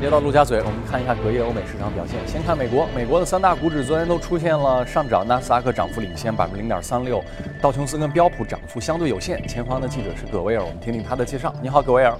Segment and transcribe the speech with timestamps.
[0.00, 2.16] 接到陆家嘴，我们看一下隔夜欧美市场表现。
[2.26, 7.22] 先看美国，美国的三大股指昨天都出现了上涨，纳斯达克涨幅领先百分之零点三六，
[7.60, 9.46] 道琼斯跟标普涨幅相对有限。
[9.46, 11.52] 前方的记者是葛威尔，我们听听他的介绍。
[11.60, 12.14] 你好，葛威尔。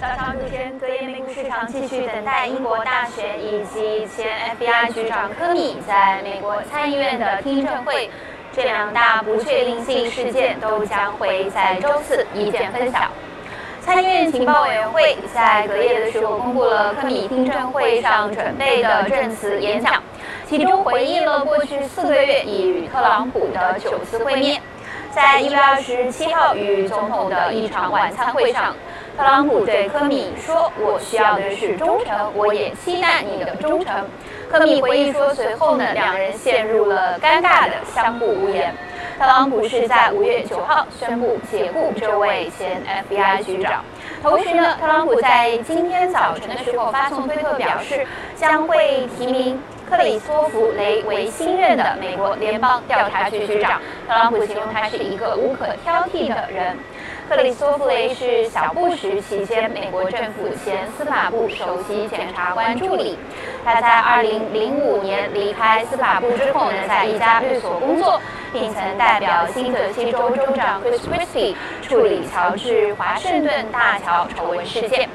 [0.00, 8.10] 早上主持人，隔夜美股市场继续等待英国大选以及前 FBI 局长科米在美国参议院的听证会，
[8.52, 13.08] 这两大不确定性事件都将会在周四一见分晓。
[13.80, 20.02] 参议院情报委员会在隔夜的时候公布了科米听证会上准备的证词演讲，
[20.46, 24.60] 其中回忆了过去四个月与特朗普的九次会面。
[25.10, 28.74] 在一月二十七号与总统的一场晚餐会上，
[29.16, 33.92] 特朗普对科米说：“我需要的是忠诚，我也期待你的忠诚。”
[34.50, 38.74] 科米回忆说，随后呢，两人陷入了尴尬的相顾无言。
[39.16, 43.84] 特朗普是在五月九号宣布解雇这位前 FBI 局长。
[44.20, 53.80] 同时呢，特朗普在今天早晨的时候发送推特表示，将会提名克里斯福雷为新任的美国联邦调查局局长。
[54.08, 56.76] 特朗普形容他是一个无可挑剔的人。
[57.30, 63.16] 克里斯福雷是小布什期间美国政府前司法部首席检察官助理。
[63.64, 68.20] 他在2005年离开司法部之后呢，在一家律所工作，
[68.52, 75.08] 并曾代表新泽西州州长 Chris Christie 处理乔治华盛顿大桥丑闻事件。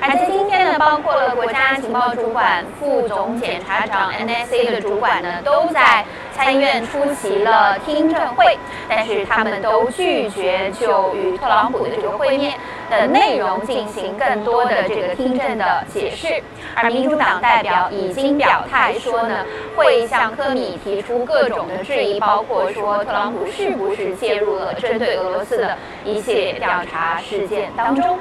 [0.00, 8.56] 而在今天呢，包括了国家情报主管、副总检察长 NSA 的主管呢，都在参议院出席了听证会，
[8.88, 12.54] 但是他们都拒绝就与特朗普的这个会面
[12.90, 16.42] 的内容进行更多的这个听证的解释。
[16.74, 19.44] 而民主党代表已经表态说呢，
[19.74, 28.18] 会向科米提出各种的质疑，包括说特朗普是不是介入了针对俄罗斯的一系列调查事件当中。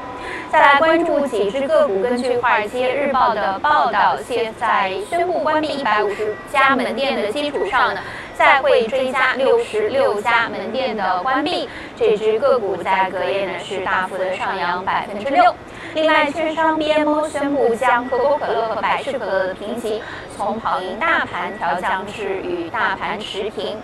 [0.49, 8.01] 再来关注几只个股，根据《华尔街日报》的报道，现在宣布关闭一百五十家门店的基础上呢，
[8.38, 11.68] 再会追加六十六家门店的关闭。
[11.96, 15.56] 这只个股在隔夜呢是大幅的上扬百分之六。
[15.97, 20.00] 另外，券商 BMO 宣布将可口可乐和百事可乐的评级
[20.38, 23.75] 从跑赢大盘调降至与大盘持平。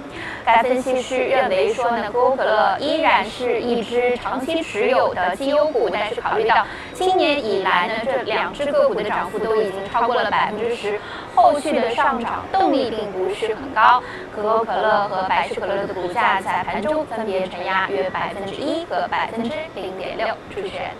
[0.46, 11.00] 该分析师认为说呢，可口可乐依然是一只长期持有的绩优股，但是考虑到今年以来呢，这两只个股的涨幅都已经超过了百分之十，
[11.34, 14.04] 后续的上涨动力并不是很高。
[14.36, 20.28] 可口可乐和百事可乐的股价在盘中分别承压约百分之一和百分之零点六。
[20.54, 20.92] 主持人。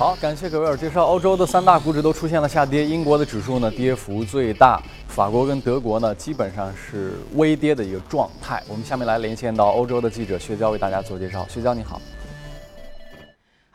[0.00, 1.04] 好，感谢葛威尔介绍。
[1.04, 8.62] 欧洲的三大股指都出现了下跌，英国的指数呢跌幅最大，法国跟德国呢基本上是微跌的一个状态。
[8.66, 11.46] 我们下面来连线到欧洲的记者薛娇为大家做介绍。
[11.50, 12.00] 薛娇你好。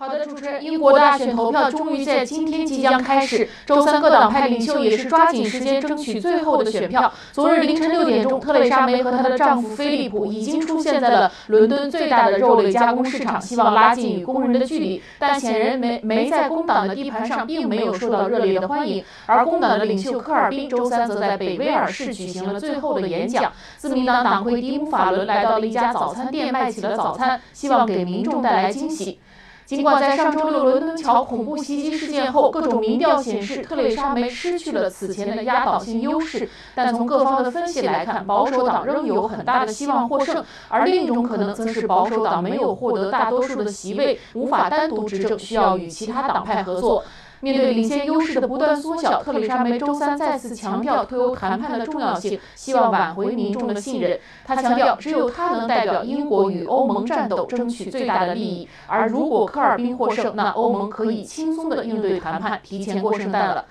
[0.06, 3.50] 好的，主持人，英国大选投票终于在今天即将开始。
[3.66, 7.12] 周三，各党派领袖也是抓紧时间争取最后的选票。
[7.32, 15.02] 昨日凌晨六点钟，特蕾莎梅和她的丈夫菲利普已经出现在了伦敦最大的肉类加工市场，希望拉近与工人的距离。
[15.18, 19.04] 但显然，梅梅在工党的地盘上并没有受到热烈的欢迎。
[19.26, 23.52] 而工党的领袖科尔宾周三则在北威尔士举行了最后的演讲。
[23.78, 29.18] 自民党党魁迪姆法伦来到了一家早餐店卖起了早餐，希望给民众带来惊喜。
[29.66, 40.44] 尽管在上周六伦敦桥恐怖袭击事件后，各种民调显示特蕾莎梅失去了此前的压倒性优势，但从各方的分析来看，保守党仍有很大的希望获胜。
[40.70, 47.04] 而另一种可能则是保守党没有获得大多数的席位，无法单独执政，需要与其他党派合作。
[47.42, 54.20] 面对领先优势的不断缩小，特蕾莎梅周三再次强调脱欧谈判的重要性，希望挽回民众的信任。
[54.46, 58.68] 他强调，只有他能代表英国与欧盟战斗，争取最大的利益。
[58.88, 63.66] 而如果科尔宾获胜，那欧盟可以轻松地应对谈判，提前过圣诞了。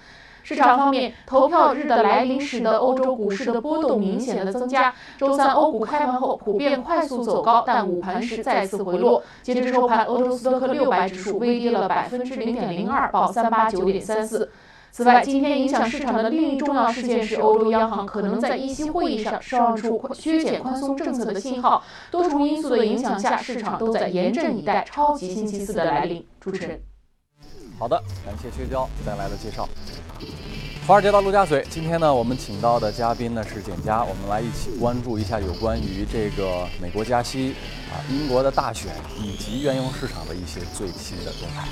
[0.44, 4.94] 市场方面，投票日的来临使得欧洲股市的波动明显的增加。
[5.16, 9.22] 周三，欧股开盘后普遍快速走高，但午盘时再次回落。
[9.42, 14.50] 截至收盘，欧洲斯托克六百指数微跌了百分之零点零二，报三八九点三四。
[14.92, 21.82] 此外，今天影响市场的另一重要事件是，欧洲央行可能在议息会议上释放出削减宽松政策的信号。
[22.10, 26.24] 多重因素的影响下，市场都在严阵以待超级星期四的来临。
[26.38, 26.80] 主持人，
[27.76, 29.66] 好的，感谢薛娇带来的介绍。
[30.86, 37.54] 华尔街到陆家嘴，今天呢，我们请到的嘉宾呢是简佳，我们来一起关注一下有关于这个美国加息
[37.90, 41.68] 啊、英国的大选以及原油市场的一些最新的动态。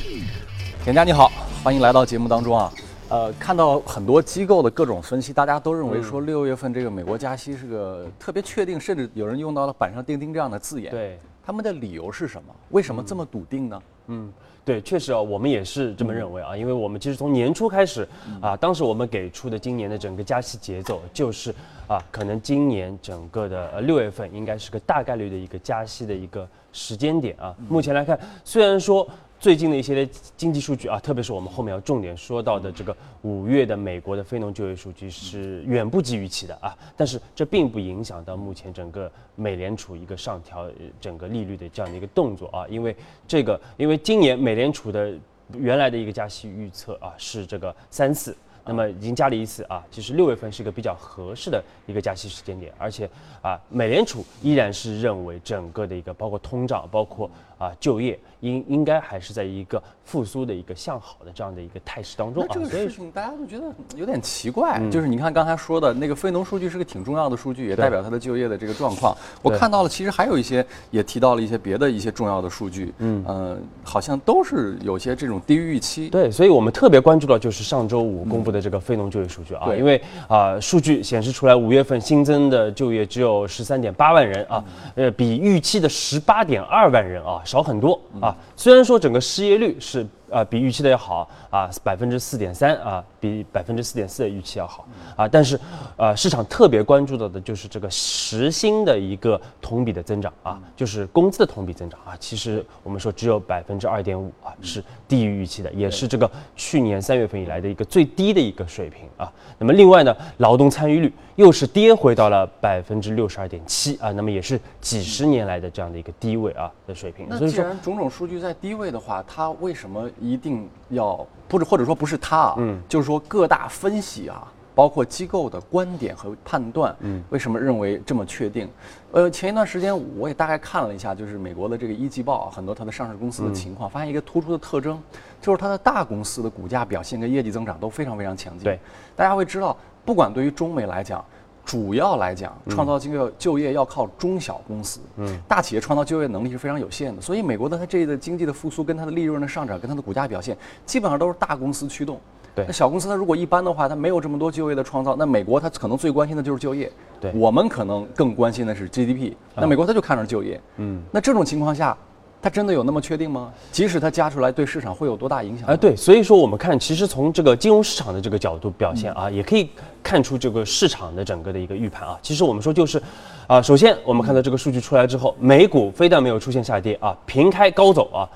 [0.83, 1.31] 简佳你好，
[1.63, 2.73] 欢迎来到节目当中啊。
[3.11, 10.91] 呃，看到很多机构的各种分析，大家都认为说六月份这个美国加息是个特别确定，甚至有人用到了板上钉钉这样的字眼。
[10.91, 12.55] 对，他们的理由是什么？
[12.71, 13.83] 为什么这么笃定呢？
[14.07, 14.33] 嗯。
[14.65, 18.07] 对，确实啊，我们也是这么认为啊，因为我们其实从年初开始
[18.41, 21.55] 啊，当时我们给出的今年的整个加息节奏就是
[21.89, 27.55] 啊，可能今年整个的呃六月份应该是个大概率的一个加息的一个时间点啊。
[27.69, 29.09] 目前来看，虽然说。
[29.43, 42.95] 最近的一些经济数据啊，特别是我们后面要重点说到的这个五月的美国的非农就业数据是远不及预期的啊，但是这并不影响到目前整个美联储一个上调整个利率的这样的一个动作啊，因为
[43.27, 45.13] 这个，因为今年美联储的
[45.55, 48.37] 原来的一个加息预测啊是这个三次。
[48.65, 53.11] 那么已经加了一次啊，其实六月份是一个比较合适的一个加息时间点，而且
[53.43, 57.29] 啊，美联储依然是认为整个的一个包括通胀，包括
[57.63, 62.49] 啊就业，应应该还是在一个复苏的一个向好的这样的一个态势当中啊。
[62.53, 63.65] 这个事情大家都觉得
[63.97, 69.17] 有点奇怪，就是你看刚才说的那个非农数据是个挺重要的数据，也代表它的就业的这个状况。
[69.43, 76.09] 我看到了，其实还有一些也提到了一些别的一些重要的数据，嗯呃，好像都是有些这种低于预期。
[76.09, 78.53] 对，所以我们特别关注到就是上周五公布。
[78.53, 79.99] 的这个非农就业数据啊，因为
[80.29, 84.63] 啊，数据显示出来，五月份新增的就业只有十三点八万人啊，
[84.95, 88.35] 呃，比预期的十八点二万人啊少很多啊。
[88.57, 90.07] 虽然说整个失业率是。
[90.33, 95.29] 啊，比预期的要好啊，百分之四点三啊，比百分之四点四的预期要好啊。
[95.29, 95.61] 但是，
[95.97, 102.17] 呃，市场特别关注到的就是这个时薪的一个同比的增长啊，就是工资的同比增长啊。
[102.19, 109.31] 其实我们说只有百分之二点五啊，是低于预期的，也是这个去年三月份以来的一个最低的一个水平啊。
[109.59, 117.27] 那么另外呢，劳动参与率又是跌回到了百分之六十二点七啊，那么也是几十年来的这样的一个低位啊的水平。
[117.29, 120.09] 那既然种种数据在低位的话，它为什么？
[120.23, 128.69] 一定要不是或者说不是他啊，嗯，就是说各大分析啊，包括机构的观点和判断，嗯，为什么认为这么确定？
[129.11, 134.99] 呃，前一段时间我也大概看了一下，就是美国的这个一季报，啊很多它的上市公司的情况，发现一个突出的特征，
[135.41, 138.65] 就是它的大公司的股价表现跟业绩增长都非常非常强劲。
[138.65, 138.79] 对，
[139.17, 141.23] 大家会知道，不管对于中美来讲。
[141.65, 147.23] 主要来讲，创造就业就业要靠中小公司，嗯，大企业创造就业能力是非常有限的。
[147.23, 152.21] 所以，美国的它这一的经济的复苏跟它的利润的上涨跟它的股价表现，基本上都是大公司驱动。
[152.55, 155.17] 对，那小公司它如果一般的话，它没有这么多就业的创造。
[155.17, 156.93] 那美国它可能最关心的就是就业。
[157.21, 159.35] 对，我们可能更关心的是 GDP。
[159.55, 160.61] 那美国它就看着就业。
[160.77, 161.97] 嗯，那这种情况下。
[162.43, 163.53] 它真的有那么确定吗？
[163.71, 165.69] 即使它加出来，对市场会有多大影响？
[165.69, 169.71] 哎，对，所以说我们看，其实从这个金融市场的这个角度表现啊，也可以
[170.03, 172.19] 看出这个市场的整个的一个预判啊。
[172.21, 173.01] 其实我们说就是，
[173.47, 178.29] 啊，首先我们看到这个数据出来之后，美股非但没有出现下跌啊，平开高走啊。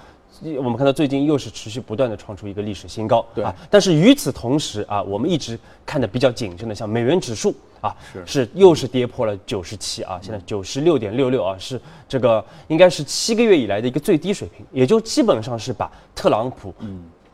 [0.59, 3.55] 我们看到最近又是持续不断的创出一个历史新高，对啊。
[3.71, 16.75] 但是与此同时啊，我们一直看的比较谨慎的，像美元指数啊，是是又是跌破了九十七啊，现在九十六点六六啊，是这个应该是七个月以来的一个最低水平，也就基本上是把特朗普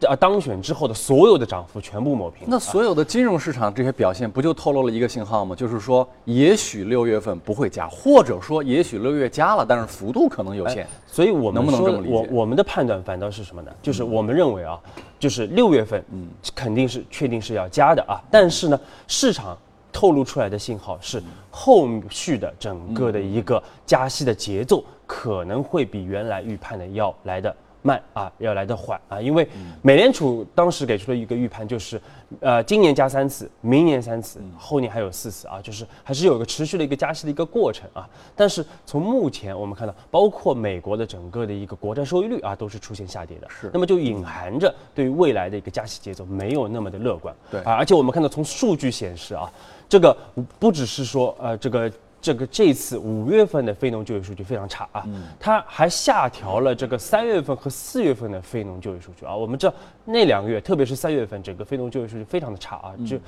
[0.03, 0.13] 嗯。
[0.13, 2.47] 啊，当选之后的所有的涨幅全部抹平。
[2.49, 5.55] 那所有的金融市场这些表现，不就透露了一个信号吗？
[5.55, 10.87] 就是说，也许六月份不会加，或者说，也许六月加了，但是幅度可能有限。
[11.07, 12.13] 所以，我们能不能这么理解？
[12.13, 13.71] 我我们的判断反倒是什么呢？
[13.83, 14.81] 就是我们认为啊，
[15.19, 18.21] 就是六月份，嗯，肯定是确定是要加的啊。
[18.31, 19.57] 但是呢，市场
[19.93, 27.55] 透露出来的信号是，后续的整个的一个加息的节奏可能会比原来预判的要来的。
[27.83, 29.47] 慢啊，要来的缓啊，因为
[29.83, 32.01] 美联储当时给出了一个预判就是，
[32.41, 38.09] 呃，今年加三次，明年三次，后年还有四次啊，就是还是有个持续的一个加息的一个过程啊。
[38.37, 43.69] 但是从目前我们看到，包括美国的整个的一个国债收益率啊，都是出现下跌的，是。
[43.73, 47.73] 那么就隐含着对于未来的一个加息节奏没有那么的乐观，对啊。
[47.73, 49.51] 而且我们看到从数据显示啊，
[49.89, 50.17] 这个
[50.59, 51.91] 不只是说呃这个。
[52.23, 55.05] 这个这次五月份的非农就业数据非常差啊，
[55.41, 59.35] 它还下调了这个三月份和四月份的非农就业数据啊。
[59.35, 59.75] 我们知道
[60.05, 63.19] 那两个月，特别是三月份，整个非农就业数据非常的差啊，就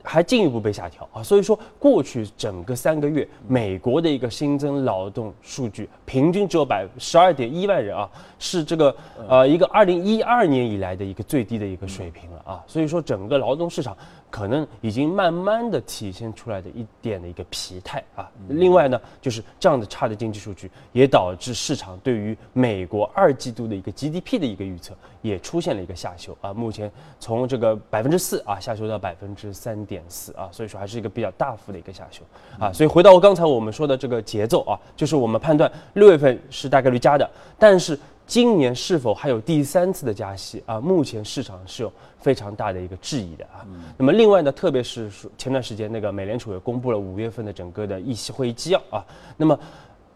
[0.00, 1.20] 还进一步被下调啊。
[1.20, 8.94] 所以说，过去整个三个月，美国的一个新增劳动数据平均只有百十二点一万人啊，是这个
[9.28, 12.64] 呃一个二零一二年以来的一个最低的一个水平了啊。
[12.68, 13.96] 所以说，整个劳动市场
[14.36, 18.30] 可能已经慢慢的体现出来的一点的一个疲态啊。
[18.48, 26.52] 另外呢，就是这样的差的经济数据，也导致市场对于美国二季度的一个 GDP 的一个预测也出现了一个下修啊。
[26.52, 32.20] 目前从这个百分之四啊下修到百分之三点四啊，所以说还是一个比较大幅的一个下修
[32.58, 32.70] 啊。
[32.70, 37.26] 所以回到刚才我们说的这个节奏啊，就是我们判断六月份是大概率加的，
[37.58, 37.98] 但是。
[38.26, 40.80] 今年是否还有第三次的加息啊？
[40.80, 43.64] 目前市场是有非常大的一个质疑的啊。
[43.96, 49.04] 那么另外呢，特别是前段时间那个美联储也公布了五月份的整个的议息会议纪要啊。
[49.36, 49.58] 那么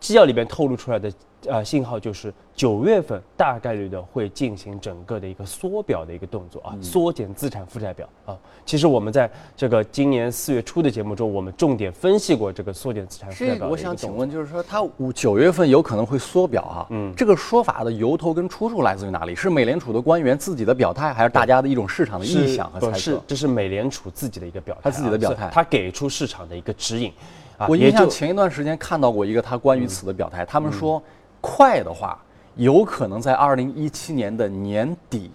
[0.00, 1.12] 纪要里边透露出来的
[1.47, 8.37] 呃信号就是九月份大概率的会进行整个的一个缩表的一个动作啊，缩减资产负债表啊。
[8.66, 13.69] 其实我们在这个今年四月初的节目中，我们重点分析过这个缩减资产负债表。
[13.69, 16.87] 我想请问，就是说它五九月份有可能会缩表啊？
[16.90, 19.35] 嗯，这个说法的由头跟出处来自于哪里？
[19.35, 22.99] 是美联储的官员自己的表态，还是大家的一种市场的臆想和猜测？
[22.99, 27.12] 是，这是美联储自己的一个表态，他自己的表态，他给出市场的一个指引。
[27.69, 31.02] 我印象前一段时间看到过一个他关于此的表态，他们说
[31.40, 32.19] 快的话
[32.57, 35.31] 有可能在二零一七年的年底，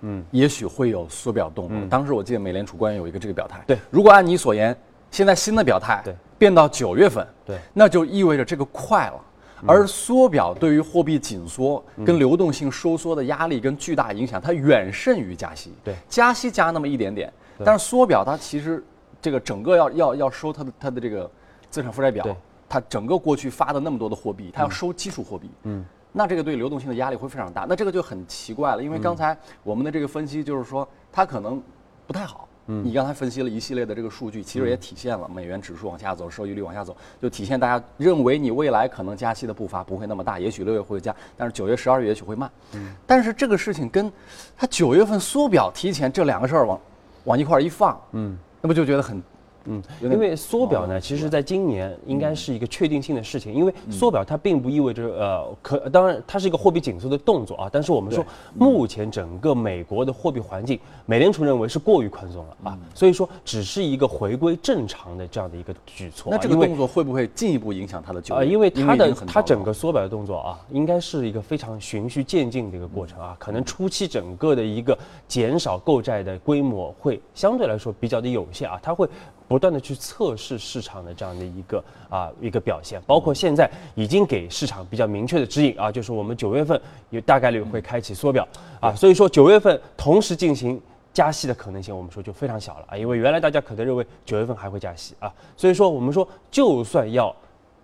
[0.00, 1.76] 嗯，也许会有缩表动作。
[1.88, 3.62] 当时我记得美联储官员有一个这个表态。
[3.66, 4.76] 对，如果按你所言，
[5.10, 9.20] 现在新的表态对变到九月份，对，那就意味着这个快了。
[9.66, 15.72] 而缩表对于货币紧缩跟流动性收缩的压力跟巨大影响，它远甚于加息。
[15.82, 17.32] 对，加息加那么一点点，
[17.64, 18.84] 但是缩表它其实
[19.20, 21.30] 这个整个要要要收它的它的这个。
[21.70, 22.24] 资产负债表，
[22.68, 27.66] 它整个过去发的那么多的货币，它要收基础货币，嗯，那这个对流动性的压力会非常大。
[27.68, 31.62] 那这个就很奇怪了，因为刚才我们的这个分析就是说，它可能
[32.06, 32.48] 不太好。
[32.70, 42.50] 嗯，你刚才分析了一系列的这个数据，其实也体现了美元指数往下走，收益率往下走，就体现大家认为你未来可能加息的步伐不会那么大，也许六月会加，但是九月、十二月也许会慢。
[42.74, 44.12] 嗯，但是这个事情跟
[44.54, 46.78] 它九月份缩表提前这两个事儿往
[47.24, 49.22] 往一块儿一放，嗯，那不就觉得很。
[49.68, 53.52] 嗯，因为缩表呢，其实在今年应该是一个确定性的事情。
[53.52, 57.68] 因为缩表它并不意味着呃，可当然它是一个货币紧缩的动作啊。
[57.70, 62.78] 但是我们说，目前整个美国的货币环境，美联储认为是过于宽松了啊。
[62.94, 66.32] 所以说，只是一个回归正常的这样的一个举措。
[66.32, 68.40] 那这个动作会不会进一步影响它的就业？
[68.40, 73.36] 呃，因为它的它整个缩表的动作啊，应该是一个非常循序渐进的一个过程啊。
[73.38, 74.96] 可能初期整个的一个
[75.26, 79.06] 减少购债的规模会相对来说比较的有限啊，它会。
[79.48, 88.46] 不断的去测试市场的这样的一个啊一个表现，包括现在已经给市场比较明确的指引啊，就是我们九月份有大概率会开启缩表。
[88.78, 90.80] 啊，所以说九月份同时进行
[91.12, 97.34] 加息的可能性，我们说就非常小了啊，因为原来大家可能认为九月份还会加息啊，所以说我们说就算要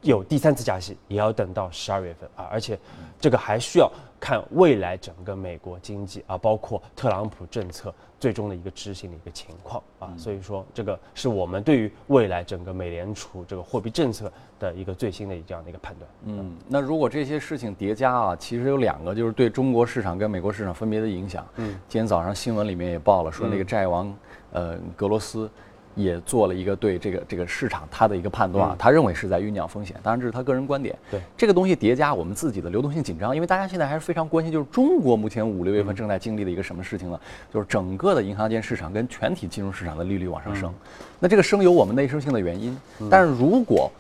[0.05, 2.79] 有第三次加息，也要等到十二月份啊，而且
[3.21, 3.91] 这个还需要。
[4.21, 16.11] 看未来整个美国经济啊，包括特朗普政策最终的一个执行的一个情况啊，所以说这个是我们对于未来整个美联储这个货币政策的一个最新的这样的一个判断。
[16.25, 21.47] 嗯，那如果这些事情叠加啊，其实有两个，就是对中国市场跟美国市场分别的影响。
[21.57, 24.17] 嗯，今天早上新闻里面也报了，说那个债王，
[24.53, 25.51] 呃，格罗斯。
[25.95, 30.97] 也做了一个对这个这个市场他的一个判断啊，他认为是在酝酿风险，当然这是他个人观点。
[31.11, 37.21] 对这个东西叠加我们自己的流动性紧张，因为大家现在还是非常关心，就是中国目前五六月份正在经历的一个什么事情呢？
[37.53, 40.73] 就是整个的银行间市场跟全体金融市场的利率往上升，
[41.21, 42.77] 那这个升有我们内生性的原因，
[43.09, 43.91] 但是如果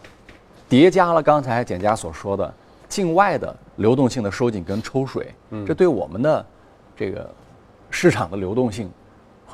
[0.68, 2.52] 叠加了刚才简家所说的
[2.88, 5.32] 境外的流动性的收紧跟抽水，
[5.66, 6.44] 这对我们的
[6.96, 7.30] 这个
[7.90, 8.90] 市场的流动性。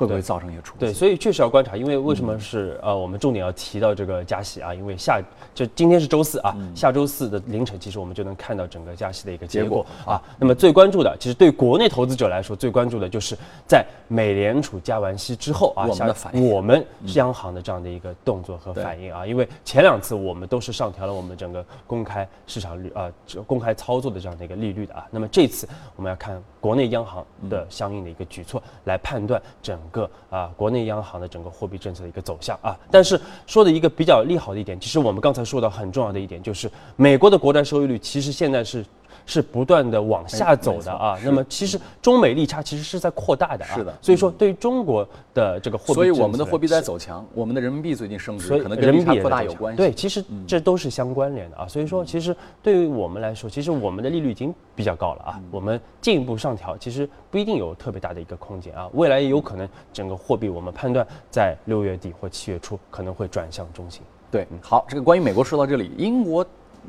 [0.01, 0.75] 会不会造成一些出？
[0.79, 4.73] 对，所以确实要观察，因为为什么是呃，我们重点要提到这个加息啊？
[4.73, 5.21] 因为下
[5.53, 10.19] 就今天是周四啊，下周四的凌晨，其实我们就能看到整个加息的一个结果啊。
[10.39, 19.23] 那么最关注的，其实对国内投资者来说，最关注的就是在美联储加完息之后啊，我们的反应，我们央行的这样的一个动作和反应啊。
[19.27, 23.11] 因为前两次我们都是上调了我们整个公开市场率啊，
[23.45, 25.05] 公开操作的这样的一个利率的啊。
[25.11, 29.77] 那么这次我们要看国内央行的相应的一个举措，来判断整。
[29.91, 38.85] 个啊，国内央行的整个货币政策的一个走向啊，但是说的一个比较利好的一点，其实我们刚才说到很重要的一点，就是美国的国债收益率其实现在是。
[39.25, 49.77] 是不断的往下走的啊，那么其实中美利差其实是在扩大的啊，是的，所以说对于中国的这个货币，所以我们的货币在走强，我们的人民币最近升值，可能跟利差扩大有关系。
[49.77, 64.01] 对，其实这都是相关联的啊，所以说其实对于我们来说，其实我们的利率已经比较高了啊，我们进一步上调，其实不一定有特别大的一个空间啊，未来也有可能整个货币我们判断在六月底或七月初可能会转向中性。
[64.29, 66.45] 对，好，这个关于美国说到这里，英国。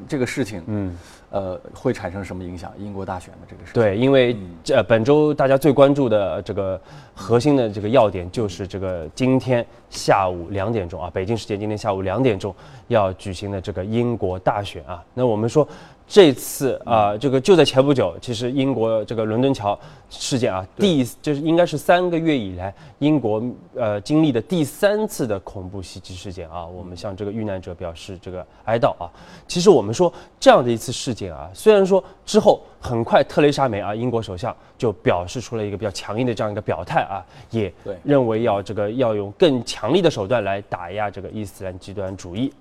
[0.08, 0.96] 这个事情，嗯，
[1.32, 2.70] 呃，会产生什么影响？
[2.78, 3.82] 英国大选的这个事情。
[3.82, 6.80] 对，因为这本周大家最关注的这个
[7.14, 12.54] 核心的这个要点，就是这个今天下午两点钟啊，北京时间今天下午两点钟
[12.86, 15.02] 要举行的这个英国大选啊。
[15.14, 15.66] 那我们说。
[16.12, 19.78] 这次啊，这个就在前不久，其实英国这个伦敦桥
[20.10, 23.42] 事件啊，第就是应该是三个月以来英国
[23.74, 29.10] 呃经历的第三次的恐怖袭击事件啊，我们向这个遇难者表示这个哀悼啊。
[29.48, 37.72] 其实我们说这样的一次事件啊，虽然说之后很快特蕾莎梅啊，英国首相就表示出了一个比较强硬的这样一个表态啊，也
[38.04, 42.52] 认为要这个要用更强力的手段来打压这个伊斯兰极端主义。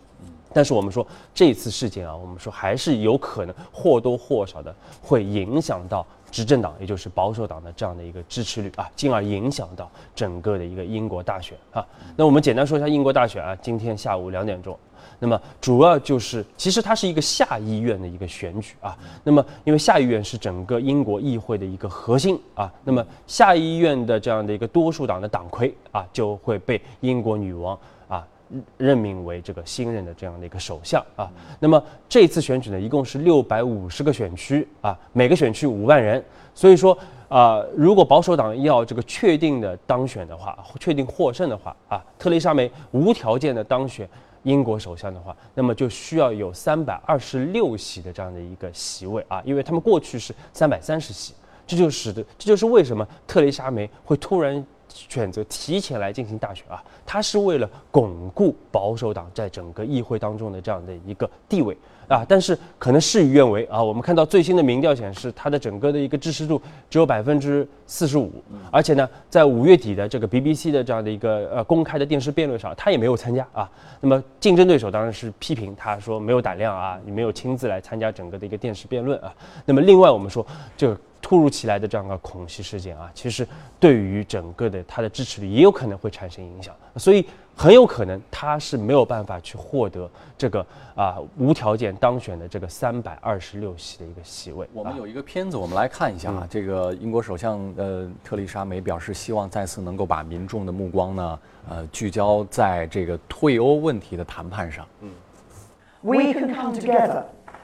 [0.54, 11.86] 但是我们说这次事件啊，我们说还是有可能或多或少的会影响到执政党，也就是保守党的这样的一个支持率啊，进而影响到整个的一个英国大选啊。
[12.16, 14.78] 那我们简单说一下英国大选啊，今天下午两点钟，
[15.20, 18.98] 那么主要就是其实它是一个下议院的一个选举啊。
[19.24, 27.78] 那么因为下议院是整个英国议会的一个核心啊，那么下议院的这样的一个多数党的党魁啊，就会被英国女王。
[28.78, 36.98] 任命为这个新任的这样的一个首相啊，那么这次选举呢，一共是六百五十个选区啊，每个选区五万人，所以说
[37.30, 44.10] 啊，如果保守党要这个确定的当选的话，确定获胜的话啊，特蕾莎梅无条件的当选
[44.44, 51.34] 英国首相的话，那么就需要有三百二十六席的这样的一个席位啊，因为他们过去是三百三十席，
[51.66, 54.66] 这就使得这就是为什么特蕾莎梅会突然。
[54.94, 61.76] 选择提前来进行大选啊，他是为了巩固保守党在整个议会当中的这样的一个地位
[62.08, 62.26] 啊。
[62.28, 68.32] 但是可能事与愿违啊，我们看到最新的民调显示，他的整个的一个支持度只有百分之四十五，
[68.72, 73.70] 而且呢，在五月底的这个 BBC 的这样的一个呃公开的电视辩论上，他也没有参加啊。
[74.00, 79.34] 那么竞争对手当然是批评他说没有胆量啊，你没有亲自来参加整个的一个电视辩论啊。
[79.66, 80.46] 那么另外我们说
[80.76, 80.98] 这个。
[81.22, 83.48] 突如其来的这样的恐袭事件啊，其实
[83.80, 87.26] 对于整个的他的支持率也有可能会产生影响，所以
[87.56, 94.68] 很有可能他是没有办法去获得这个啊无条件当选的这个三百二十六席的一个席位。
[94.74, 104.88] 我们有一个片子，我们来看一下啊，这个英国首相呃特丽莎梅表示希望再次能够把民众的目光呢呃聚焦在这个退欧问题的谈判上。
[105.02, 105.12] 嗯
[106.02, 107.24] ，We can come together.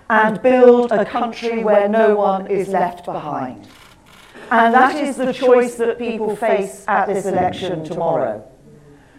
[0.09, 3.67] And build a country where no one is left behind.
[4.49, 8.49] And that is the choice that people face at this election tomorrow.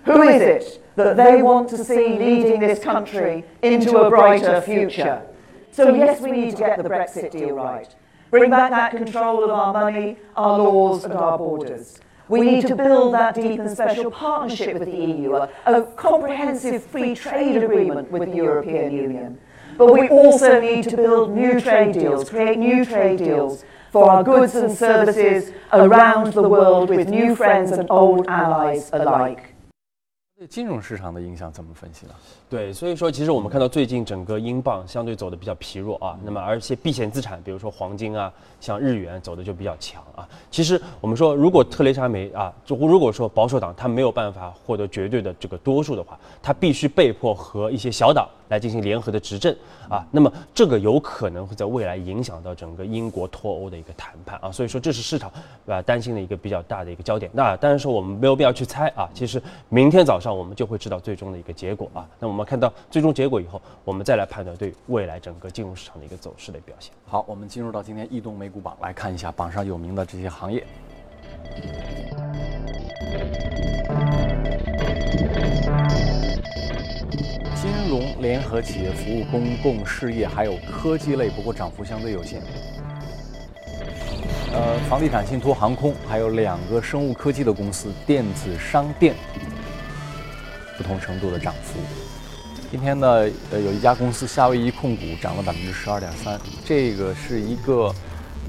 [0.07, 5.23] Who is it that they want to see leading this country into a brighter future?
[5.71, 7.95] So, yes, we need to get the Brexit deal right.
[8.31, 12.01] Bring back that control of our money, our laws, and our borders.
[12.29, 16.85] We need to build that deep and special partnership with the EU, a, a comprehensive
[16.85, 19.39] free trade agreement with the European Union
[19.79, 23.61] but we also need to build new trade deals, create new trade deals
[23.93, 29.55] for our goods and services around the world with new friends and old allies alike.
[30.37, 32.13] 对金融市场的影响怎么分析呢？
[32.49, 40.29] 对，所以说其实我们看到最近整个英镑相对走的比较疲弱啊，那么而且避险资产，比如说黄金啊，像日元走的就比较强啊。
[40.49, 49.55] 其实我们说，如果特蕾莎梅啊，就如果说保守党他没有办法获得绝对的这个多数的话，他必须被迫和一些小党来进行联合的执政
[49.91, 54.53] 啊，那么这个有可能会在未来影响到整个英国脱欧的一个谈判啊。
[54.53, 55.31] 所以说这是市场
[55.67, 57.31] 啊担心的一个比较大的一个焦点。
[57.35, 60.29] 那当然说我们没有必要去猜啊，其实明天早上。
[60.39, 62.07] 我们就会知道最终的一个结果啊。
[62.21, 66.93] 那我们看到最终结果以后，我们再来判断对未来整个金融市场的一个走势的表现。
[67.07, 70.65] 好，我们进入到今天异动美股榜来看一下榜上有名的这些行业。
[78.21, 82.43] 联合企业服务、公共事业，还有科技类，不过涨幅相对有限。
[84.53, 89.15] 呃，房地产、信托、航空，还有两个生物科技的公司，电子商店。
[90.77, 91.81] 不同程度的涨幅。
[92.71, 93.09] 今天呢，
[93.51, 97.93] 呃，有一家公司夏威夷控股涨了百分之十二点三，这个是一个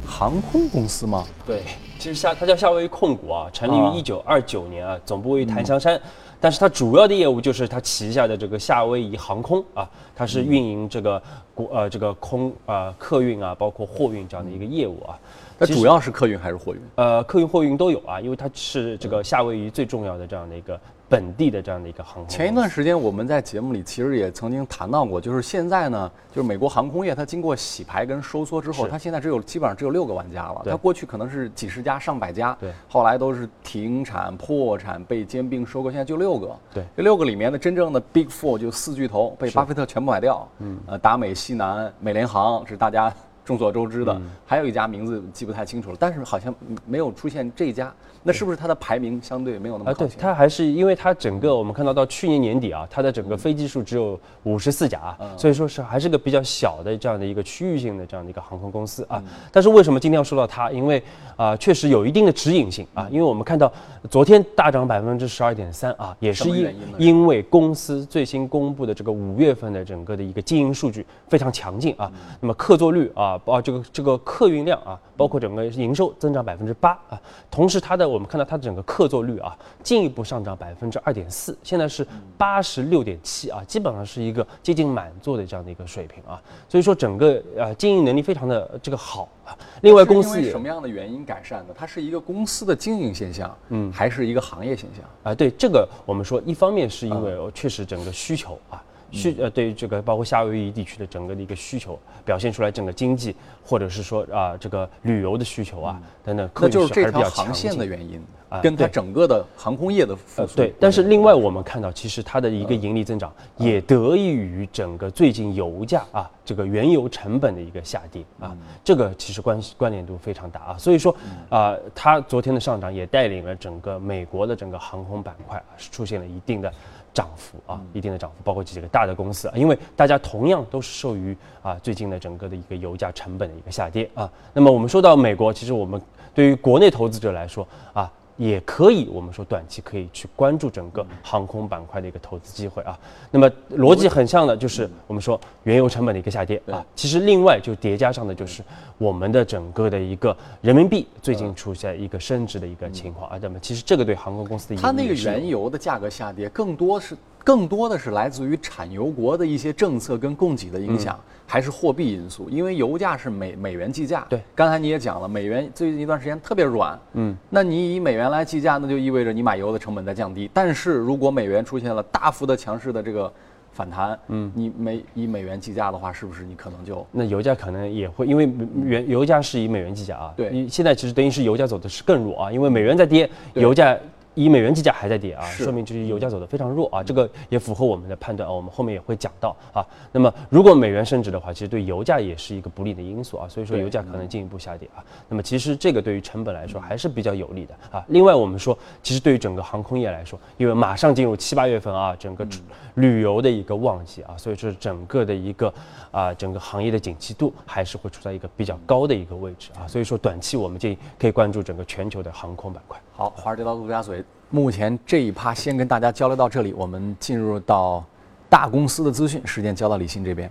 [0.05, 1.25] 航空公司吗？
[1.45, 1.63] 对，
[1.97, 5.99] 其实夏它叫夏威夷控股啊，成立于一九二九年啊，总部位于檀香山，
[6.39, 11.21] 但是它主要的业务就是它旗下的这个夏威夷航空啊，它是运营这个
[11.53, 15.19] 国呃这个空啊客运啊，包括货运这样的一个业务啊。
[15.57, 16.81] 它主要是客运还是货运？
[16.95, 20.79] 呃，客运货运都有啊，因为它是这个夏威夷最重要的这样的一个。
[21.09, 22.27] 本地的这样的一个航空。
[22.27, 30.61] 前一段时间我们在节目里其实也曾经谈到过，就是现在呢，就是美国航空业它经过洗牌跟收缩之后，它现在只有基本上只有六个玩家了。
[30.65, 36.55] 它过去可能是几十家、上百家，对，后来都是停产、破产、被兼并收购，现在就六个。
[36.73, 40.47] 对，这六个里面的真正的 Big Four 就四巨头被巴菲特全部买掉。
[40.59, 43.11] 嗯，呃，达美、西南、美联航是大家
[43.43, 46.53] 众所周知的，还有一家名字记不太清楚了，但是好像
[46.85, 47.91] 没有出现这家。
[48.29, 49.89] 那是不是它的排名相对没有那么？
[49.89, 59.19] 啊，对，它还是因为它整个我们看到到去年年底啊，它的整个飞机数只有五十四架啊，所以说是还是个比较小的这样的一个区域性的这样的一个航空公司啊。
[59.51, 60.69] 但是为什么今天要说到它？
[60.71, 61.01] 因为
[61.35, 63.71] 啊，确实有一定的指引性啊，因为我们看到
[64.11, 82.05] 昨天大涨百分之十二点三啊，也是因因为公司最新公布的这个五月份的整个的一个经营数据非常强劲啊，那么客座率啊，啊，包这个这个客运量啊，包括整个营收增长百分之八啊，同时它的我们看到它的整个客座率啊，进一步上涨百分之二点四，现在是
[82.37, 89.57] 八十六点七啊，基本上是一个接近满座的这样的一个水平啊，所以说整个呃经营能力非常的这个好啊。
[89.81, 91.73] 另外公司什么样的原因改善的？
[91.73, 95.05] 它是一个公司的经营现象，嗯，还是一个行业现象？
[95.23, 98.83] 啊，对这个我们说，一方面是因为确实整个需求啊。
[99.11, 110.55] 需呃，对于这个包括夏威夷地区的整个的一个需求，表现出来整个经济，或者是说啊这个旅游的需求啊等等，那就是这条航线的原因啊，跟它整个的航空业的复苏。
[110.55, 120.77] 对，但是另外我们看到，其实它的一个盈利增长也得益于整个最近油价啊这个原油成本的一个下跌啊，这个其实关关联度非常大啊。
[120.77, 121.15] 所以说
[121.49, 126.71] 啊，它昨天的上涨也带领了整个美国的整个航空板块是出现了一定的。
[127.13, 134.31] 涨幅啊，一定的涨幅，包括这几个大的公司啊，因为大家同样都是受于啊最近的整个的一个油价成本的一个下跌啊。
[134.53, 136.01] 那么我们说到美国，其实我们
[136.33, 138.11] 对于国内投资者来说啊。
[138.39, 142.97] 也可以，我们说短期可以去关注整个航空板块的一个投资机会啊。
[143.29, 146.83] 那么逻辑很像的，就是我们说原油成本的一个下跌啊。
[146.95, 148.63] 其实另外就叠加上的就是
[148.97, 153.37] 我们的整个的一个人民币最近出现一个升值的一个情况啊。
[153.41, 161.19] 那么其实这个对航空公司的它那个原油的价格下跌，更多是更多的是来自于产油国的一些政策跟供给的影响。
[161.51, 164.23] 还是货币因素，因为油价是美美元计价。
[164.29, 166.95] 对，刚才你也讲了，美元最近一段时间特别软。
[167.13, 170.47] 嗯，那你以美元来计价，那就意味着你买油的成本在降低。
[170.53, 173.33] 但是如果美元出现了大幅的强势的这个
[173.71, 178.47] 反弹，嗯，你美以美元计价的话，是不是你可能就那油价可能也会因为
[178.83, 180.31] 原油价是以美元计价啊？
[180.37, 183.97] 对，你现在其实等于是油价走的是更弱啊，因为美元在跌，油价。
[184.35, 189.85] 以美元计价还在跌啊，说明就是油价走得非常弱啊，这个也符合我们的判断啊，我们后面也会讲到啊。
[190.11, 195.03] 那么如果美元升值的话，其实对油价也是一个不利的因素啊，所以说油价可能进一步下跌啊。
[195.27, 198.05] 那么其实这个对于成本来说还是比较有利的啊。
[198.09, 202.47] 另外我们说，其实对于整个航空业来说，因为马上进入七八月份啊，整个
[202.95, 205.73] 旅游的一个旺季啊，所以说整个的一个
[206.11, 209.87] 啊整个行业的景气度还是会处在一个比较高的一个位置啊。
[209.87, 212.97] 所以说短期我们建议可以关注整个全球的航空板块。
[213.19, 218.01] 好，华尔街到陆家嘴，目前这一趴先跟大家交流到这里，我们进入到
[218.49, 220.49] 大公司的资讯，时间交到李欣这边。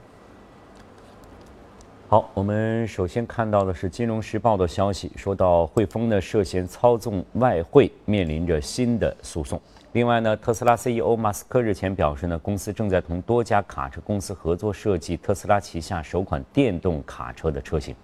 [2.09, 9.59] 好，我们首先看到的是《金融时报》的消息，说到汇丰呢涉嫌操纵外汇，面临着新的诉讼。
[9.93, 17.97] 另外呢，特斯拉 CEO 马斯克日前表示呢，公司正在同多家卡车公司合作设计特斯拉旗下首款电动卡车的车型。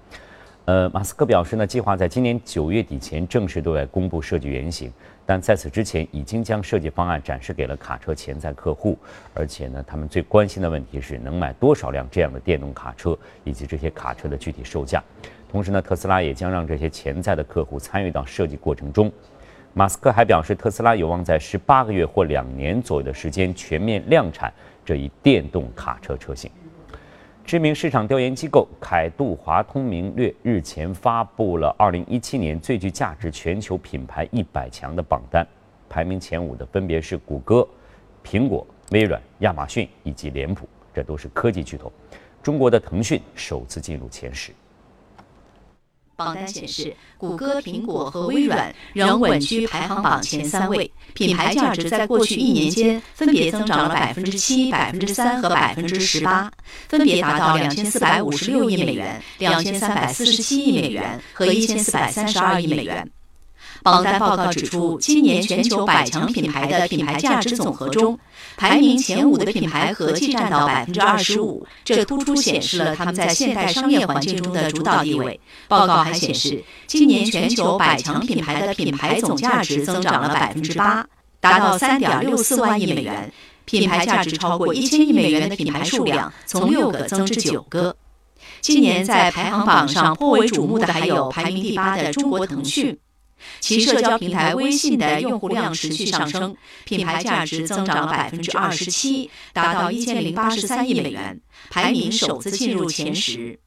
[0.67, 4.91] 呃，马斯克表示呢，计划在今年九月底前正式对外公布设计原型，
[5.27, 8.99] 但在此之前已经将设计方案展示给了卡车潜在客户，
[9.35, 15.05] 而且呢，他们最关心的问题是能买多少辆这样的电动卡车，以及这些卡车的具体售价。
[15.51, 19.13] 同时呢，特斯拉也将让这些潜在的客户参与到设计过程中。
[19.75, 24.51] 马斯克还表示，特斯拉有望在十八个月或两年左右的时间全面量产
[24.83, 26.51] 这一电动卡车车型。
[27.45, 35.47] 知名市场调研机构凯度华通明略日前发布了2017年最具价值全球品牌一百强的榜单，
[35.87, 37.69] 排名前五的分别是谷歌、
[38.25, 41.93] 苹果、微软、亚马逊以及脸谱，这都是科技巨头。
[42.43, 44.51] 中国的腾讯首次进入前十。
[46.17, 56.51] 榜单显示，谷歌、苹果和微软仍稳居排行榜前三位，品牌价值在过去一年间分别增长了百分之七、百分之三和百分之十八，
[56.89, 63.11] 分别达到两千四百五十六亿美元、两千三百四十七亿美元和一千四百三十二亿美元。
[63.85, 68.19] 榜单报告指出，今年全球百强品牌的品牌价值总和中，
[68.57, 75.39] 排名前五的品牌合计占到百分之二十五，这突出显示了他们在现代商业环境中的主导地位。
[75.69, 81.07] 报告还显示，今年全球百强品牌的品牌总价值增长了百分之八，
[81.39, 83.31] 达到三点六四万亿美元。
[83.67, 87.95] 品牌价值超过一千亿美元的品牌数量从六个增至九个。
[88.63, 92.99] 今年在排行榜上颇为瞩目的还有排名第八的中国腾讯。
[93.61, 103.59] 其社交平台微信的用户量持续上升，品牌价值增长了百分之二十七，达到一千零八十三亿美元，排名首次进入前十。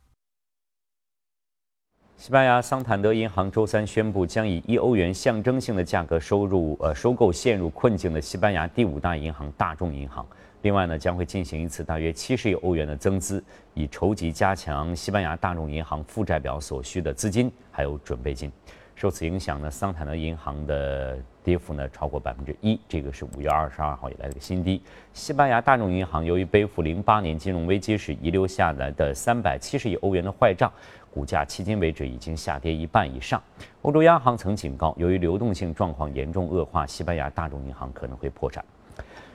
[2.17, 10.25] 西班牙桑坦德银行周三宣布，将以一欧元象征性的价格收入呃收购陷入困境的西班牙第五大银行大众银行。
[10.63, 13.41] 另外呢，将会进行一次大约七十亿欧元的增资，
[13.75, 18.51] 以筹集加强西班牙大众银行负债表所需的资金还有准备金。
[18.97, 24.81] 受此影响呢，桑塔纳银行的跌幅呢超过百分之一，这个是五月二十二号以来的新低。
[25.13, 30.71] 西班牙大众银行由于背负零八年金融危机时遗留下来的三百七十亿欧元的坏账，
[31.13, 33.39] 股价迄今为止已经下跌一半以上。
[33.83, 38.65] 欧洲央行曾警告，由于流动性状况严重恶化，西班牙大众银行可能会破产。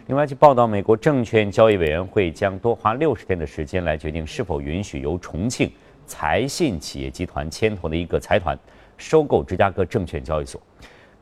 [0.09, 5.71] 另外，据报道，美国证券交易委员会将多花六十天的时间来决定是否允许由重庆
[6.05, 8.59] 财信企业集团牵头的一个财团
[9.03, 10.61] 收购芝加哥证券交易所。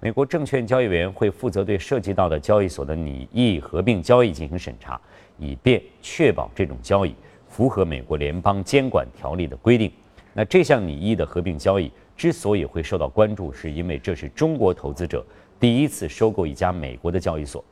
[0.00, 5.00] 美国证券交易委员会负责对涉及到的交易所的拟议合并交易进行审查，
[5.38, 7.14] 以便确保这种交易
[7.48, 9.90] 符合美国联邦监管条例的规定。
[10.32, 15.24] 那这项拟议的合并交易之所以会受到关注，是因为这是中国投资者
[15.58, 17.64] 第一次收购一家美国的交易所。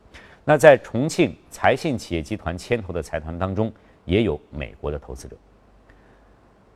[0.43, 3.71] 那在重庆财信企业集团牵头的财团当中，
[4.05, 5.35] 也有美国的投资者。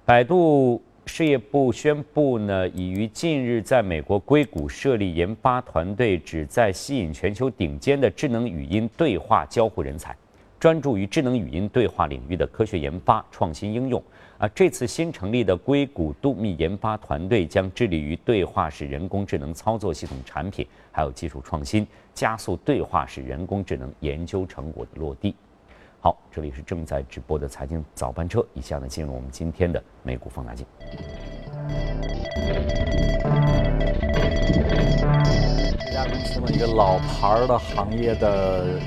[0.06, 10.16] 百度事业部宣布呢，已于近日在美国硅谷设立研发团队，旨在吸引全球顶尖的智能语音对话交互人才，
[10.60, 14.02] 专注于智能语音对话领域的科学研发、创新应用。
[14.38, 25.36] 啊，这次新成立的硅谷度密研发团队将致力于对话式人工智能操作系统产品，还有技术创新，加速对话式人工智能研究成果的落地。
[26.04, 30.68] 好，这里是正在直播的财经早班车，以下呢进入我们今天的美股放大镜。
[35.80, 38.78] 这家公司呢，一个老牌的行业的，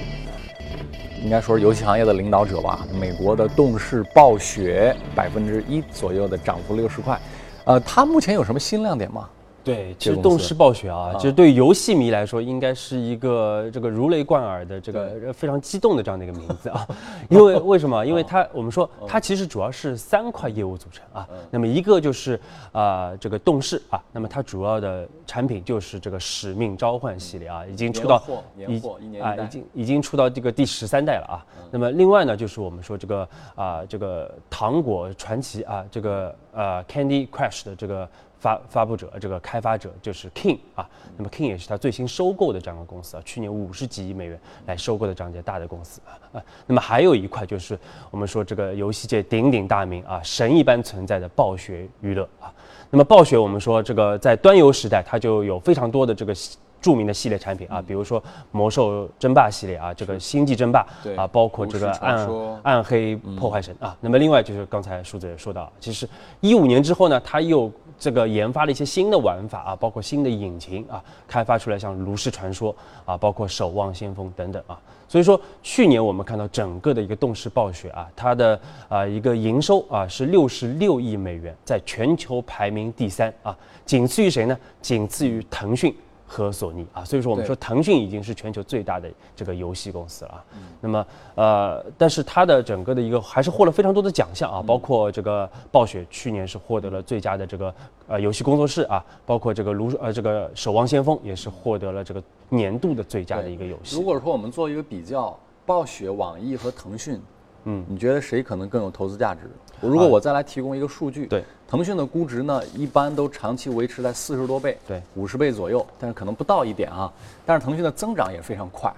[1.22, 2.86] 应该说是游戏行业的领导者吧。
[3.00, 7.18] 美国的动视暴雪百分之一左右的涨幅，六十块。
[7.64, 9.26] 呃，它目前有什么新亮点吗？
[9.66, 16.86] 对，其实动视暴雪啊，其实对于游戏迷来说，应该是一个这个如雷贯耳的这个非常激动的这样的一个名字啊。
[17.28, 18.06] 因为 为什么？
[18.06, 21.28] 因为它我们说它其实主要是三块业务组成啊。
[21.50, 31.44] 那么一个就是啊这个动视啊，那么它主要的产品就是这个使命召唤系列啊，已经出到年货年已货一年啊已经已经出到这个第十三代了啊。
[31.72, 38.08] 那么另外呢，就是我们说这个啊这个糖果传奇啊，这个呃 Candy Crush 的这个。
[38.46, 46.44] 发发布者，这个开发者就是 King 啊，那么 King 也是他最新收购的这样的公司啊，去年五十几亿美元来收购的这样一家大的公司啊啊。
[46.64, 47.76] 那么还有一块就是
[48.08, 52.52] 我们说这个游戏界鼎鼎大名啊，神一般存在的暴雪娱乐啊。
[52.90, 56.32] 那么暴雪我们说这个在端游时代，它就有非常多的这个
[56.80, 62.28] 著名的系列产品啊，比如说魔兽争霸系列啊，这个星际争霸啊，包括这个暗
[62.62, 63.96] 暗黑破坏神啊。
[64.00, 66.08] 那么另外就是刚才数字也说到，其实
[66.40, 74.78] 一五年之后呢，它又这个研发了一些新的玩法啊，包括新的引擎啊，开发出来像炉石传说啊，包括守望先锋等等啊。
[75.08, 84.58] 所以说，去年我们看到整个的一个动视暴雪啊，它的啊一个营收啊是六十六亿美元，在全球排名第三啊，仅次于谁呢？
[84.82, 85.94] 仅次于腾讯。
[86.26, 90.44] 和索尼啊，所以说我们说腾讯已经是全球最大的这个游戏公司了啊。
[90.80, 97.74] 那么呃，但是它的整个的一个还是获了非常多的奖项啊，包括这个暴雪去年是获得了最佳的这个
[98.08, 103.96] 呃游戏工作室啊，包括这个卢呃这个守望先锋也是获得了这个年度的最佳的一个游戏。
[103.96, 107.20] 如果说我们做一个比较，暴雪、网易和腾讯，
[107.66, 107.84] 嗯。
[107.86, 109.42] 你觉得谁可能更有投资价值？
[109.82, 115.02] 如果我再来提供一个数据，对，腾讯的估值呢，一般都长期维持在四十多倍，对。
[115.14, 117.12] 五十倍左右，但是可能不到一点啊。
[117.44, 118.90] 但是腾讯的增长也非常快，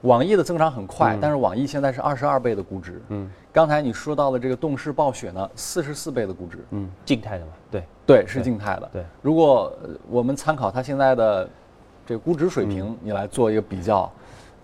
[0.00, 3.02] 网易的增长很快，但是网易现在是二十二倍的估值。
[3.08, 8.88] 嗯，刚才你说到的这个动视暴雪呢，四十四倍的估值，嗯，静态的嘛，对，对，是静态的。
[8.94, 11.48] 对，如果呃我们参考它现在的
[12.06, 14.10] 这个估值水平，你来做一个比较，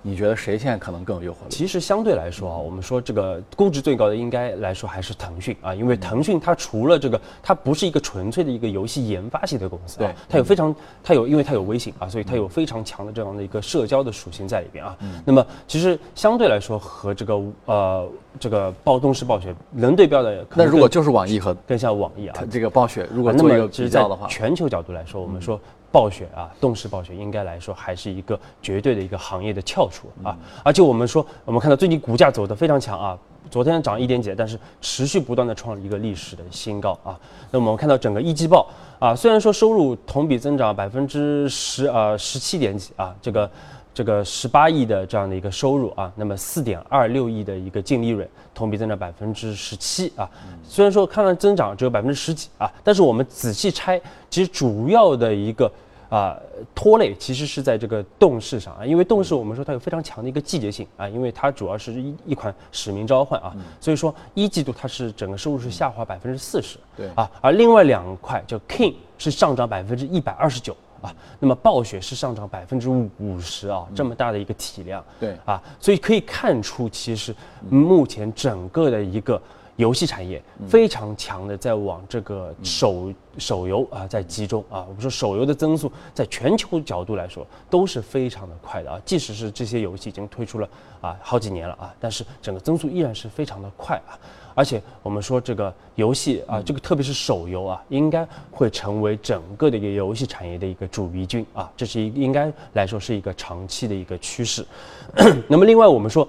[0.02, 1.50] 你觉得谁现在可能更有诱惑力？
[1.50, 14.96] 其实相对来说啊，我们说这个估值最高的应该来说还是腾讯啊，因为腾讯它除了这个，它不是一个纯粹的一个游戏研发系的公司啊对，它有非常，它有因为它有微信啊，所以它有非常强的这样的一个社交的属性在里边啊。
[15.24, 18.08] 那么其实相对来说和这个呃
[18.38, 22.34] 这个暴动式暴雪能对标的，可能那如果就是网易和更像网易啊。
[22.34, 25.60] 它，这个暴雪，如果做一个比较的话，全球角度来说，我们说
[25.92, 30.36] 暴雪啊，动视暴雪应该来说还是一个绝对的一个行业的翘楚啊。
[30.64, 33.18] 而且我们说，我们看到最近股价走得非常强啊，
[33.50, 37.18] 昨天涨一点几，但是持续不断的创一个历史的新高啊。
[37.50, 38.66] 那我们看到整个一季报
[38.98, 43.50] 啊，虽然说收入同比增长百分之十呃十七点几啊，这个。
[43.92, 50.30] 这个十八亿的这样的一个收入啊，那么四点二六亿的一个净利润，同比增长百分之十七啊。
[50.62, 54.00] 虽然说看看增长只有百分之十几啊，但是我们仔细拆，
[54.30, 55.70] 其实主要的一个
[56.08, 56.36] 啊、
[56.74, 70.76] 拖累其实是在这个动视上啊，因为动视我们说它有非常强的一个季节性啊，因为它主要是一一款使命召唤啊，所以说一季度它是整个收入是下滑百分之四十，对啊，而另外两块叫 King 是上涨百分之一百二十九。
[71.02, 77.34] 啊，那么暴雪是上涨百分之五十啊，这么大的一个体量，对啊，所以可以看出，其实
[77.68, 79.40] 目前整个的一个
[79.76, 84.84] 游戏产业非常强的在往这个手手游啊在集中啊。
[84.86, 90.68] 我们说手游的增速在全球角度来说都是非常的快的啊，即使是这些游戏已经推出了
[91.00, 94.18] 啊好几年了啊，但是整个增速依然是非常的快啊。
[94.60, 104.62] 而且我们说这个游戏啊，这个特别是手游啊，应该会成为整个的一个游戏产业的一个主力军啊，这是一应该来说是一个长期的一个趋势。
[105.48, 106.28] 那么另外我们说。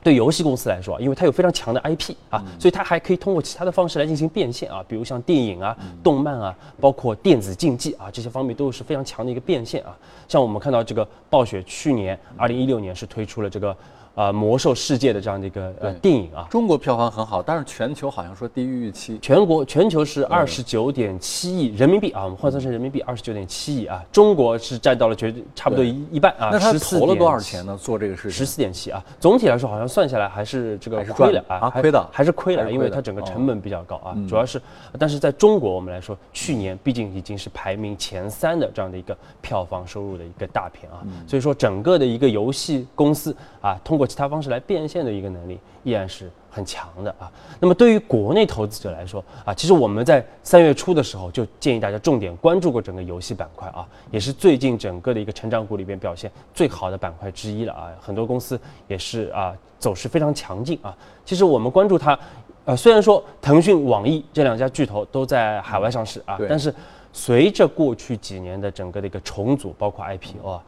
[0.00, 9.98] 对游戏公司来说，因为它有非常强的 IP 啊，所以它还可以通过其他的方式来进行变现啊，比如像电影啊、动漫啊，包括电子竞技啊，这些方面都是非常强的一个变现啊。
[10.28, 13.76] 像我们看到这个暴雪去年二零一六年是推出了这个。
[14.14, 19.18] 啊，魔兽世界的这样的一个呃电影啊，中国票房很好，但是全球好像说低于预期。
[19.20, 26.48] 全国全球是二十九点七亿人民币啊，我们换算成人民币二十九点七亿啊，中国是占到了绝差不多一一半啊。
[26.50, 27.76] 那他投了多少钱呢？
[27.76, 28.32] 做这个事情？
[28.32, 34.60] 十四点七啊，总体来说好像算下来还是这个亏了啊，亏的还是亏了，因为它整个成本比较高啊，主要是，
[34.98, 44.78] 但是在中国我们来说，去年毕竟已经是排名前三的这样的一个票房收入的一个大片啊，所以说整个的一个游戏公司啊，通过其他方式来变。
[44.88, 47.30] 现的一个能力依然是很强的啊。
[47.60, 57.92] 那么对于国内投资者来说啊，其实我们在三月初的时候就建议大家重点关注过整个游戏板块啊，也是最近整个的一个成长股里边表现最好的板块之一了啊。
[58.00, 60.96] 很多公司也是啊走势非常强劲啊。
[61.26, 62.18] 其实我们关注它，
[62.64, 66.74] 呃，虽然说腾讯、网易这两家巨头都在海外上市啊，但是。
[67.12, 70.62] 随着过去几年的整个的一个重组，包括 IPO 啊，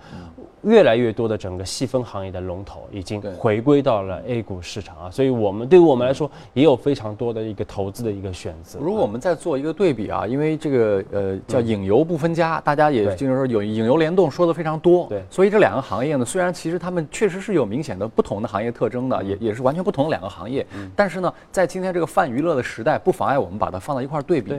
[0.63, 8.79] 越来越多的整个细分行业的龙头已经回归到了 A 股市场啊，所以我们对于我们来说也有非常多的一个投资的一个选择。
[8.81, 24.53] 如果我们再做一个对比啊，因为这个呃叫影游不分家，大家也就是说有影游联动说的非常多，对，所以这两个行业呢，虽然其实他们确实是有明显的不同的行业特征的，也也是完全不同的两个行业，但是呢，在今天这个泛娱乐的时代，不妨碍我们把它放到一块儿对比。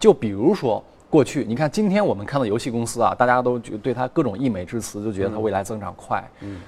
[0.00, 0.82] 就比如说。
[1.08, 6.22] 过去，你看今天我们看到游戏公司啊，大家都觉对它各种溢美之词，就觉得它未来增长快。
[6.40, 6.60] 嗯，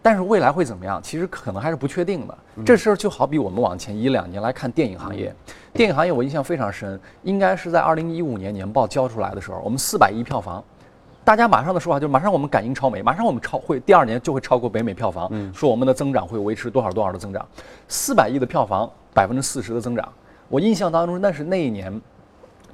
[0.00, 1.02] 但是未来会怎么样？
[1.02, 2.38] 其实可能还是不确定的。
[2.64, 5.34] 这事儿就好比我们往前一两年来看电影行业，
[5.72, 10.62] 电影行业我印象非常深，应该是在二零一五年年报交出来的时候，我们四百亿票房，
[11.24, 17.44] 大家马上的说法就是马上我们赶英超美，马上我们超会第二年就会超过北美票房，说我们的增长会维持多少多少的增长，
[17.88, 20.08] 四百亿的票房，百分之四十的增长，
[20.48, 22.00] 我印象当中那是那一年。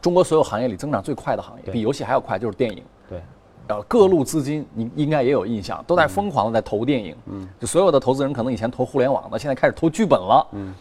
[0.06, 2.80] 中国所有行业里增长最快的行业，比游戏还要快，就是电影。
[3.08, 3.20] 对，
[3.66, 7.16] 呃，各路资金你应该也有印象，都在疯狂的在投电影。
[7.24, 10.46] 嗯，就所有的投资人可能以前投互联网的，现在开始投剧本了。
[10.52, 10.72] 嗯，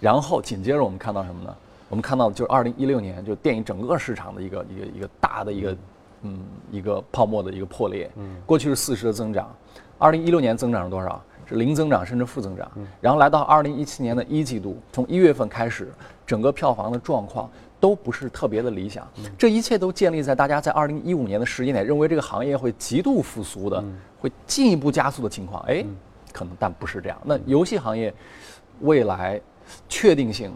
[0.00, 1.54] 然后紧接着我们看到什么呢？
[1.90, 5.76] 我们看到就是二零一六年，就电影整个市场的一个一个一个大的一个
[6.22, 6.40] 嗯
[6.72, 8.10] 一个泡沫的一个破裂。
[8.16, 9.54] 嗯，过去是四十的增长，
[9.98, 11.20] 二零一六年增长是多少？
[11.44, 12.68] 是零增长甚至负增长。
[13.02, 15.92] 然后来到二零一七年的一季度，从一月份开始，
[16.26, 17.48] 整个票房的状况。
[17.78, 23.84] 都不是特别的理想，这一切都建立在大家在二零一五年的时间点认为这个行业会极度复苏的，
[24.18, 25.62] 会进一步加速的情况。
[25.64, 25.84] 哎，
[26.32, 27.18] 可能但不是这样。
[27.24, 28.12] 那游戏行业
[28.80, 29.40] 未来
[29.88, 30.52] 确定性？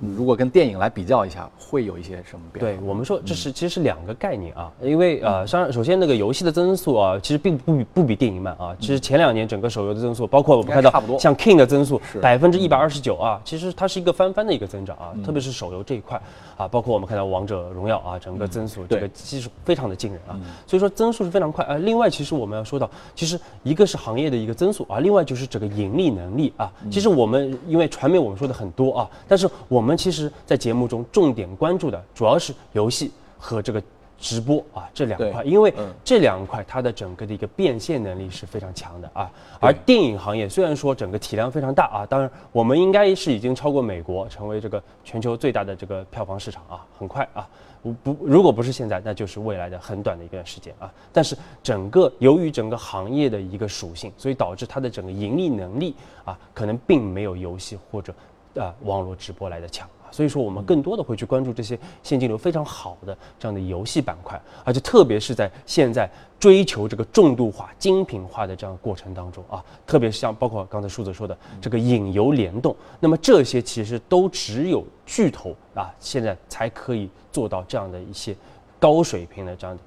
[0.00, 2.80] 如果跟电影来比较一下，会有一些什么变化？
[2.80, 4.70] 对我们说，这是其实是两个概念啊。
[4.82, 8.76] 因为呃，上，首先那个游戏的增速啊，其实并不比不比电影慢啊。
[8.80, 15.12] 其实前两年整个手游的增速，包括我们看到像 King 的增速百分之一百二十九啊，其实它是一个翻番的一个增长啊。
[15.24, 16.20] 特别是手游这一块
[16.56, 20.38] 啊，包括我们看到王者荣耀啊，整个增速这个其实非常的惊人啊。
[20.66, 21.76] 所以说增速是非常快啊。
[21.76, 26.70] 另外，其实我们要说到，其实一个是行业的一个增速啊，另外就是整个盈利能力啊。
[26.90, 33.82] 其实我们因为传媒我们说的很多啊，但是我们其实在节目中重点关注的主要是游戏和这个
[34.16, 39.30] 直播啊这两块，因为这两块它的整个的一个变现能力是非常强的啊。
[39.60, 47.46] 而电影行业虽然说整个体量非常大啊，当然我们应该是已经超过美国，成为这个全球最大的这个票房市场啊，很快啊，
[47.82, 50.90] 不不，如果不是现在，那就是未来的很短的一段时间啊。
[51.12, 55.94] 但是整个由于整个行业的一个属性，所以导致它的整个盈利能力
[56.24, 58.14] 啊，可能并没有游戏或者
[58.56, 59.88] 啊网络直播来的强。
[60.10, 78.36] 所以说，我们更多的会去关注这些现金流非常好的这样的游戏板块，而且特别是在现在追求这个重度化、精品化的这样过程当中啊，特别是像包括刚才数字说的这个引游联动，那么这些其实都只有巨头啊，现在才可以做到这样的一些
[78.78, 79.82] 高水平的这样的。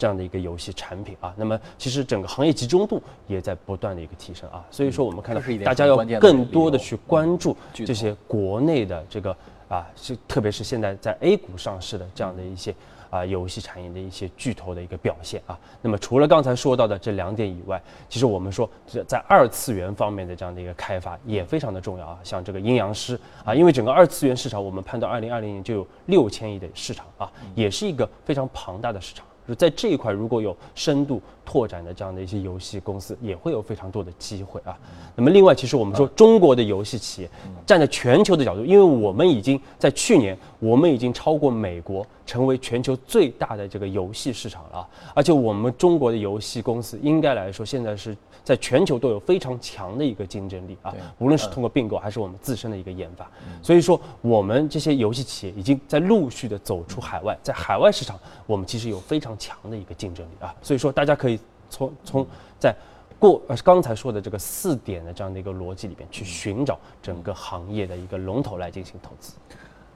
[0.00, 9.36] 这样的一个游戏产品啊，那么其实整个行业集中度也在不断的一个提升啊，所以说我们看到大家要更多的去关注这些国内的这个
[9.68, 12.74] 啊，是特别是现在在 A 股上市的这样的一些
[13.10, 15.58] 啊游戏产业的一些巨头的一个表现啊。
[15.82, 17.78] 那么除了刚才说到的这两点以外，
[18.08, 22.18] 其实我们说这在二次元方面的这样的一个开发也非常的重要啊。
[22.24, 29.26] 像这个阴阳师啊，因为整个二次元市场我们判断二零二零年就有六千亿的市场啊，也是一个非常庞大的市场。
[29.50, 34.78] 就在这一块，如果有深度拓展的这样的一些游戏公司，也会有非常多的机会啊。
[35.16, 37.30] 那么另外，其实我们说中国的游戏企业
[37.66, 44.86] 站在全球的角度，因为我们已经在去年，我们已经超过美国，成为全球最大的这个游戏市场了。
[45.14, 50.94] 而且我们中国的游戏公司，应该来说现在是在全球都有非常强的一个竞争力啊。
[51.18, 53.30] 无论是通过并购，还是我们自身的一个研发，
[53.62, 60.54] 所以说我们这些游戏企业已经在陆续的走出海外，在海外市场，我们其实有非常强的一个竞争力啊。
[60.62, 61.38] 所以说，大家可以
[61.68, 62.26] 从从
[62.58, 62.74] 在
[63.18, 69.34] 过呃刚才说的这个四点的这样的一个逻辑里边去寻找整个行业的一个龙头来进行投资。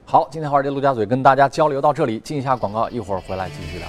[0.05, 3.87] 好，今天华尔街陆家嘴跟大家交流到这里，进一下广告，一会儿回来继续聊。